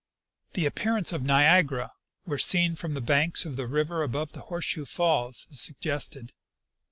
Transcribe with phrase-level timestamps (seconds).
[0.53, 1.91] The appearance of Niagara
[2.23, 6.33] when seen from the banks of the river above the Horseshoe falls is suggested.